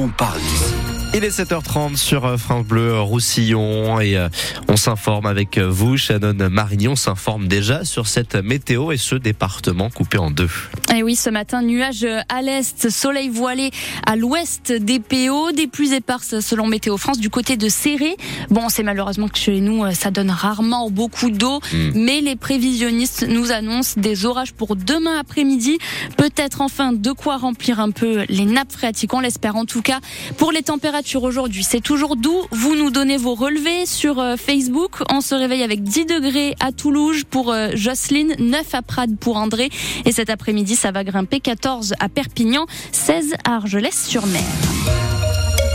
[0.00, 0.74] on parle d'ici.
[1.12, 4.28] Il est 7h30 sur euh, France Bleu Roussillon et euh,
[4.68, 6.92] on s'informe avec euh, vous, Shannon Marignon.
[6.92, 10.48] On s'informe déjà sur cette météo et ce département coupé en deux.
[10.96, 13.72] Et oui, ce matin, nuages à l'est, soleil voilé
[14.06, 18.16] à l'ouest des PO, des pluies éparses selon Météo France du côté de Serré.
[18.48, 21.90] Bon, c'est malheureusement que chez nous, ça donne rarement beaucoup d'eau, Mm.
[21.94, 25.78] mais les prévisionnistes nous annoncent des orages pour demain après-midi.
[26.16, 29.89] Peut-être enfin de quoi remplir un peu les nappes phréatiques, on l'espère en tout cas.
[30.36, 32.42] Pour les températures aujourd'hui, c'est toujours doux.
[32.50, 35.02] Vous nous donnez vos relevés sur euh, Facebook.
[35.10, 39.36] On se réveille avec 10 degrés à Toulouse pour euh, Jocelyne, 9 à Prades pour
[39.36, 39.70] André.
[40.04, 44.99] Et cet après-midi, ça va grimper 14 à Perpignan, 16 à Argelès-sur-Mer.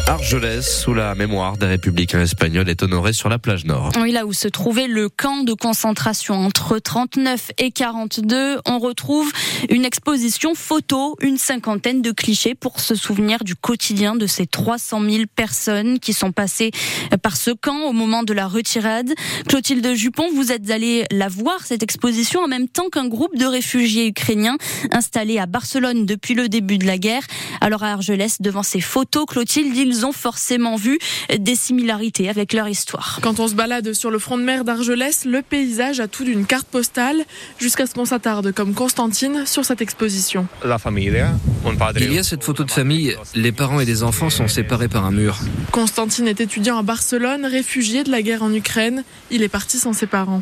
[0.08, 3.92] Argelès, sous la mémoire des républicains espagnols, est honoré sur la plage nord.
[4.00, 9.32] Oui, là où se trouvait le camp de concentration entre 39 et 42, on retrouve
[9.68, 15.02] une exposition photo, une cinquantaine de clichés pour se souvenir du quotidien de ces 300
[15.10, 16.70] 000 personnes qui sont passées
[17.24, 19.12] par ce camp au moment de la retirade.
[19.48, 23.46] Clotilde Jupon, vous êtes allée la voir, cette exposition, en même temps qu'un groupe de
[23.46, 24.58] réfugiés ukrainiens
[24.92, 27.24] installés à Barcelone depuis le début de la guerre.
[27.60, 31.00] Alors à Argelès, devant ces photos, Clotilde, ils ont forcément vu
[31.38, 33.20] des similarités avec leur histoire.
[33.22, 36.46] Quand on se balade sur le front de mer d'Argelès, le paysage a tout d'une
[36.46, 37.18] carte postale,
[37.60, 40.48] jusqu'à ce qu'on s'attarde, comme Constantine, sur cette exposition.
[40.64, 45.06] Il y a cette photo de famille, les parents et les enfants sont séparés par
[45.06, 45.38] un mur.
[45.72, 49.04] Constantine est étudiant à Barcelone, réfugié de la guerre en Ukraine.
[49.32, 50.42] Il est parti sans ses parents.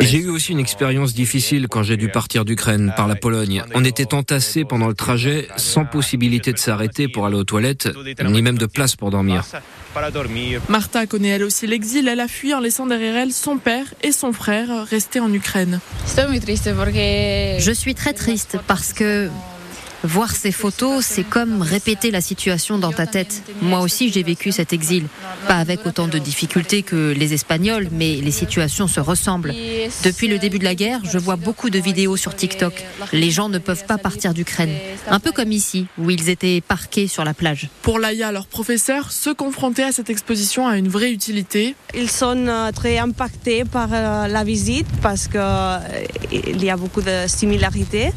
[0.00, 3.62] J'ai eu aussi une expérience difficile quand j'ai dû partir d'Ukraine par la Pologne.
[3.74, 7.88] On était entassés pendant le trajet, sans possibilité de s'arrêter pour aller aux toilettes,
[8.24, 9.42] ni même de place pour dormir.
[10.68, 12.06] Martha connaît elle aussi l'exil.
[12.06, 15.80] Elle a fui en laissant derrière elle son père et son frère restés en Ukraine.
[16.06, 19.28] Je suis très triste parce que
[20.04, 23.42] voir ces photos, c'est comme répéter la situation dans ta tête.
[23.62, 25.06] Moi aussi, j'ai vécu cet exil.
[25.46, 29.54] Pas avec autant de difficultés que les Espagnols, mais les situations se ressemblent.
[30.04, 32.84] Depuis le début de la guerre, je vois beaucoup de vidéos sur TikTok.
[33.12, 34.74] Les gens ne peuvent pas partir d'Ukraine.
[35.08, 37.68] Un peu comme ici, où ils étaient parqués sur la plage.
[37.82, 41.74] Pour Laïa, leur professeur, se confronter à cette exposition a une vraie utilité.
[41.94, 47.26] Ils sont euh, très impactés par euh, la visite parce qu'il y a beaucoup de
[47.26, 48.12] similarités,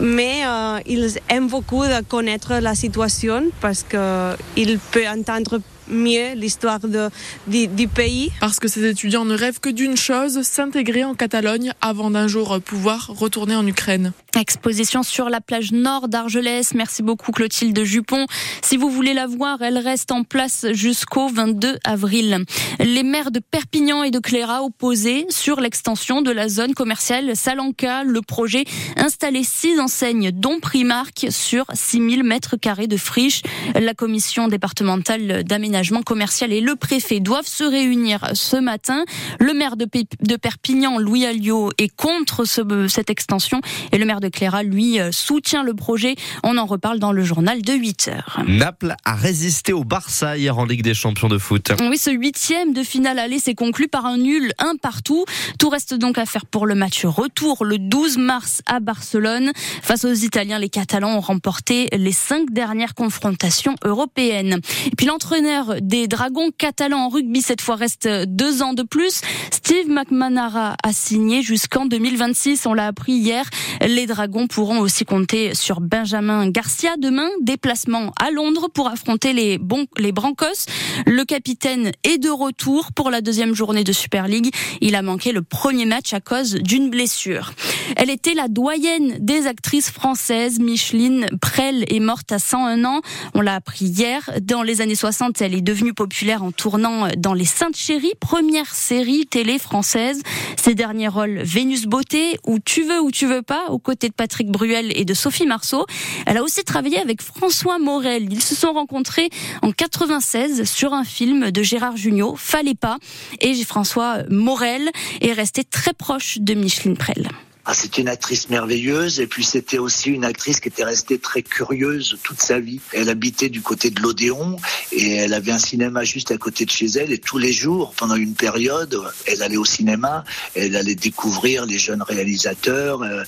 [0.00, 6.80] mais euh, ils aiment beaucoup de connaître la situation parce qu'ils peuvent entendre mieux l'histoire
[6.80, 7.10] de-
[7.46, 8.30] du, du pays.
[8.40, 12.58] Parce que ces étudiants ne rêvent que d'une chose, s'intégrer en Catalogne avant d'un jour
[12.64, 14.12] pouvoir retourner en Ukraine.
[14.36, 16.74] Exposition sur la plage nord d'Argelès.
[16.74, 18.26] Merci beaucoup Clotilde Jupon.
[18.62, 22.44] Si vous voulez la voir, elle reste en place jusqu'au 22 avril.
[22.80, 28.02] Les maires de Perpignan et de Cléra opposés sur l'extension de la zone commerciale Salanca.
[28.04, 28.64] Le projet
[28.96, 33.42] installer six enseignes dont Primark sur 6000 mètres carrés de friche.
[33.74, 35.73] La commission départementale d'aménagement
[36.04, 39.04] commercial et le préfet doivent se réunir ce matin.
[39.40, 39.86] Le maire de,
[40.20, 43.60] de Perpignan, Louis Alliot, est contre ce- cette extension
[43.92, 46.14] et le maire de Cléra, lui, euh, soutient le projet.
[46.42, 48.38] On en reparle dans le journal de 8 heures.
[48.46, 51.72] Naples a résisté au Barça hier en Ligue des champions de foot.
[51.80, 55.24] Oui, ce huitième de finale aller s'est conclu par un nul, un partout.
[55.58, 59.50] Tout reste donc à faire pour le match retour le 12 mars à Barcelone.
[59.82, 64.60] Face aux Italiens, les Catalans ont remporté les cinq dernières confrontations européennes.
[64.86, 69.20] Et puis l'entraîneur des Dragons catalans en rugby cette fois reste deux ans de plus.
[69.50, 72.66] Steve McManara a signé jusqu'en 2026.
[72.66, 73.48] On l'a appris hier.
[73.80, 77.28] Les Dragons pourront aussi compter sur Benjamin Garcia demain.
[77.42, 80.66] Déplacement à Londres pour affronter les, bons, les Brancos.
[81.06, 84.50] Le capitaine est de retour pour la deuxième journée de Super League.
[84.80, 87.52] Il a manqué le premier match à cause d'une blessure.
[87.96, 90.58] Elle était la doyenne des actrices françaises.
[90.58, 93.00] Micheline Prel est morte à 101 ans.
[93.34, 94.30] On l'a appris hier.
[94.42, 98.74] Dans les années 60, elle est devenue populaire en tournant dans Les Saintes Chéries, première
[98.74, 100.22] série télé française.
[100.56, 104.14] Ses derniers rôles, Vénus Beauté ou Tu veux ou tu veux pas, aux côtés de
[104.14, 105.86] Patrick Bruel et de Sophie Marceau.
[106.26, 108.28] Elle a aussi travaillé avec François Morel.
[108.30, 109.30] Ils se sont rencontrés
[109.62, 112.98] en 96 sur un film de Gérard Jugnot, Fallait pas.
[113.40, 114.90] Et François Morel
[115.20, 117.28] est resté très proche de Micheline Prel.
[117.66, 121.42] Ah, c'était une actrice merveilleuse et puis c'était aussi une actrice qui était restée très
[121.42, 122.80] curieuse toute sa vie.
[122.92, 124.56] Elle habitait du côté de l'Odéon
[124.92, 127.94] et elle avait un cinéma juste à côté de chez elle et tous les jours,
[127.96, 130.24] pendant une période, elle allait au cinéma,
[130.54, 133.02] elle allait découvrir les jeunes réalisateurs.
[133.02, 133.24] Euh,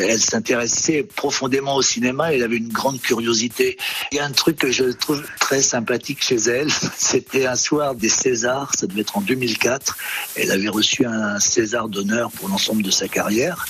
[0.00, 3.76] elle s'intéressait profondément au cinéma, elle avait une grande curiosité.
[4.12, 7.94] Il y a un truc que je trouve très sympathique chez elle, c'était un soir
[7.94, 9.98] des Césars, ça devait être en 2004.
[10.36, 13.66] Elle avait reçu un César d'honneur pour l'ensemble de sa carrière.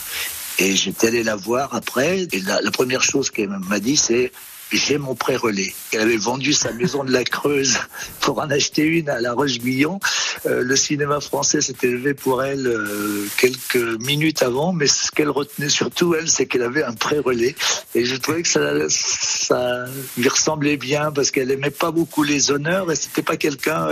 [0.58, 2.26] Et j'étais allé la voir après.
[2.32, 4.30] Et la, première chose qu'elle m'a dit, c'est
[4.72, 5.72] j'ai mon pré-relais.
[5.92, 7.78] Elle avait vendu sa maison de la Creuse
[8.20, 10.00] pour en acheter une à La Roche-Guillon.
[10.46, 15.30] Euh, le cinéma français s'était levé pour elle euh, quelques minutes avant, mais ce qu'elle
[15.30, 17.54] retenait surtout, elle, c'est qu'elle avait un pré-relais.
[17.94, 19.84] Et je trouvais que ça, ça
[20.16, 23.88] lui ressemblait bien parce qu'elle aimait pas beaucoup les honneurs et c'était pas quelqu'un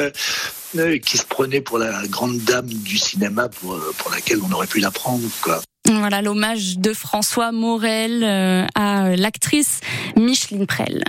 [0.76, 4.66] euh, qui se prenait pour la grande dame du cinéma pour, pour laquelle on aurait
[4.66, 5.28] pu la prendre.
[5.42, 5.60] Quoi.
[5.86, 8.24] Voilà l'hommage de François Morel
[8.74, 9.80] à l'actrice
[10.16, 11.04] Micheline Prel.